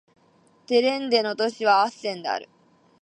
[0.67, 2.49] ドレンテ州の州都はアッセンである